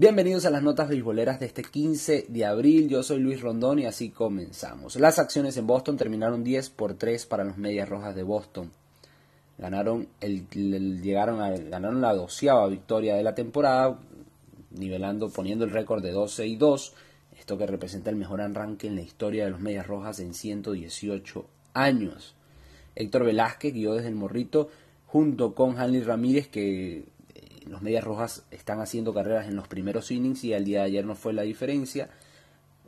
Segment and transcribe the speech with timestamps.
[0.00, 2.88] Bienvenidos a las notas beisboleras de este 15 de abril.
[2.88, 4.94] Yo soy Luis Rondón y así comenzamos.
[4.94, 8.70] Las acciones en Boston terminaron 10 por 3 para los Medias Rojas de Boston.
[9.58, 13.98] Ganaron, llegaron a, ganaron la doceava victoria de la temporada,
[14.70, 16.94] nivelando, poniendo el récord de 12 y 2.
[17.36, 21.44] Esto que representa el mejor arranque en la historia de los Medias Rojas en 118
[21.74, 22.36] años.
[22.94, 24.68] Héctor Velázquez guió desde el Morrito
[25.08, 27.17] junto con Hanley Ramírez que
[27.68, 31.04] los Medias Rojas están haciendo carreras en los primeros innings y al día de ayer
[31.04, 32.08] no fue la diferencia.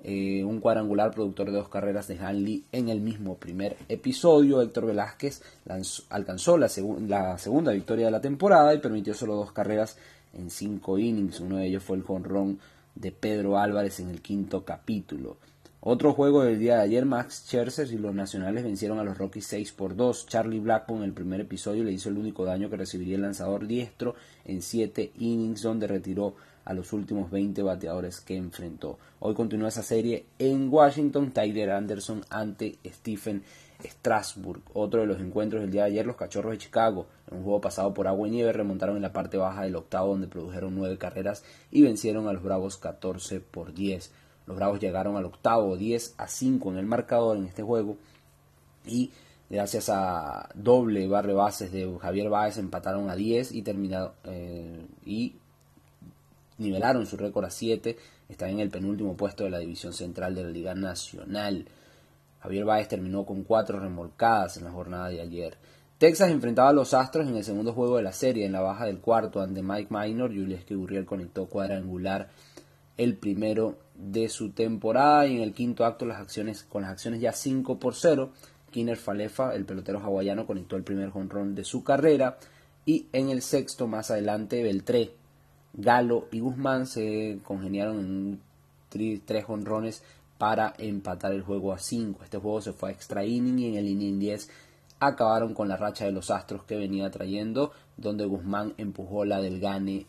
[0.02, 4.62] Eh, un cuadrangular productor de dos carreras de Hanley en el mismo primer episodio.
[4.62, 5.42] Héctor Velázquez
[6.08, 6.70] alcanzó la,
[7.06, 9.98] la, segunda victoria de la temporada y permitió solo dos carreras
[10.32, 11.40] en cinco innings.
[11.40, 12.58] Uno de ellos fue el jonrón
[12.94, 15.36] de Pedro Álvarez en el quinto capítulo.
[15.82, 19.46] Otro juego del día de ayer, Max Scherzer y los nacionales vencieron a los Rockies
[19.46, 20.26] 6 por 2.
[20.26, 23.66] Charlie Blackmon en el primer episodio le hizo el único daño que recibiría el lanzador
[23.66, 24.14] diestro
[24.44, 26.34] en 7 innings donde retiró
[26.66, 28.98] a los últimos 20 bateadores que enfrentó.
[29.20, 33.42] Hoy continúa esa serie en Washington, Tyler Anderson ante Stephen
[33.82, 34.60] Strasburg.
[34.74, 37.62] Otro de los encuentros del día de ayer, los Cachorros de Chicago, en un juego
[37.62, 40.98] pasado por agua y nieve, remontaron en la parte baja del octavo donde produjeron 9
[40.98, 44.12] carreras y vencieron a los Bravos 14 por 10.
[44.50, 47.96] Los Bravos llegaron al octavo 10 a 5 en el marcador en este juego
[48.84, 49.12] y
[49.48, 55.36] gracias a doble barre bases de Javier Báez empataron a 10 y terminaron eh, y
[56.58, 57.96] nivelaron su récord a 7.
[58.28, 61.68] Están en el penúltimo puesto de la división central de la Liga Nacional.
[62.40, 65.58] Javier Báez terminó con 4 remolcadas en la jornada de ayer.
[65.98, 68.86] Texas enfrentaba a los Astros en el segundo juego de la serie, en la baja
[68.86, 70.30] del cuarto, ante Mike Minor.
[70.30, 72.30] Julius Gurriel conectó cuadrangular
[73.00, 77.20] el primero de su temporada y en el quinto acto las acciones con las acciones
[77.22, 78.30] ya 5 por 0
[78.70, 82.36] Kiner Falefa, el pelotero hawaiano, conectó el primer jonrón de su carrera
[82.84, 85.12] y en el sexto más adelante Beltré,
[85.72, 88.40] Galo y Guzmán se congeniaron en
[89.24, 90.02] tres jonrones
[90.36, 92.22] para empatar el juego a 5.
[92.22, 94.50] Este juego se fue a extra inning y en el inning 10
[95.00, 99.58] acabaron con la racha de los Astros que venía trayendo, donde Guzmán empujó la del
[99.58, 100.06] Gane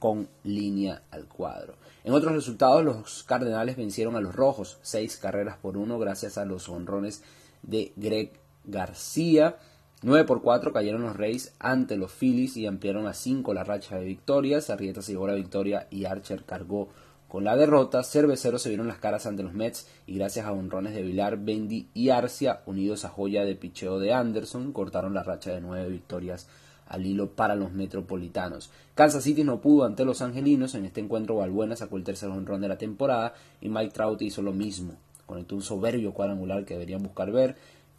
[0.00, 1.74] con línea al cuadro.
[2.06, 6.44] En otros resultados, los Cardenales vencieron a los Rojos, seis carreras por uno, gracias a
[6.44, 7.24] los honrones
[7.64, 8.30] de Greg
[8.62, 9.56] García.
[10.02, 13.98] 9 por 4 cayeron los Reyes ante los Phillies y ampliaron a 5 la racha
[13.98, 14.70] de victorias.
[14.70, 16.90] Arrieta se llevó la victoria y Archer cargó
[17.26, 18.04] con la derrota.
[18.04, 21.88] Cerveceros se vieron las caras ante los Mets y gracias a honrones de Vilar, Bendy
[21.92, 26.46] y Arcia, unidos a joya de picheo de Anderson, cortaron la racha de 9 victorias
[26.86, 28.70] al hilo para los metropolitanos.
[28.94, 30.74] Kansas City no pudo ante los angelinos.
[30.74, 34.42] En este encuentro, Valbuena sacó el tercer honrón de la temporada y Mike Trout hizo
[34.42, 34.94] lo mismo.
[35.26, 37.56] Conectó un soberbio cuadrangular que deberían buscar ver.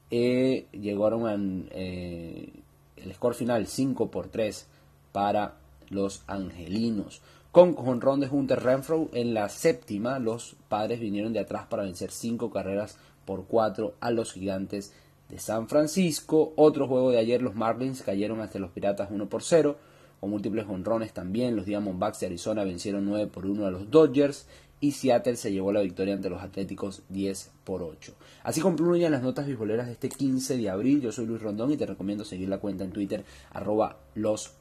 [0.10, 1.36] Eh, llegaron a
[1.72, 2.50] eh,
[2.96, 4.66] el score final 5 por 3
[5.12, 5.56] para
[5.90, 7.22] los angelinos.
[7.52, 12.12] Con honrón de Hunter Renfro en la séptima, los padres vinieron de atrás para vencer
[12.12, 14.94] 5 carreras por 4 a los gigantes
[15.30, 16.54] de San Francisco.
[16.56, 19.78] Otro juego de ayer, los Marlins cayeron ante los Piratas 1 por 0,
[20.20, 21.56] con múltiples honrones también.
[21.56, 24.48] Los Diamondbacks de Arizona vencieron 9 por 1 a los Dodgers
[24.80, 28.14] y Seattle se llevó la victoria ante los Atléticos 10 por 8.
[28.44, 31.02] Así concluyen las notas bisboleras de este 15 de abril.
[31.02, 34.54] Yo soy Luis Rondón y te recomiendo seguir la cuenta en Twitter arroba los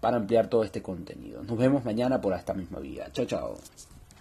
[0.00, 1.44] para ampliar todo este contenido.
[1.44, 3.10] Nos vemos mañana por esta misma vía.
[3.12, 3.58] Chao, chao.